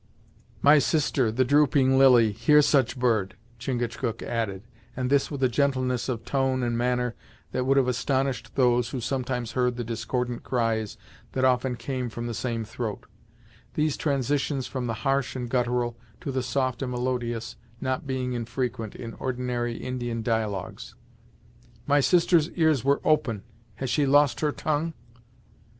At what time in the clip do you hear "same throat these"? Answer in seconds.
12.33-13.95